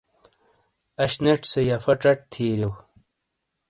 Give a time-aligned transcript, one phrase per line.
[1.03, 2.71] اش نیٹ سے یفاچٹ تھیریو۔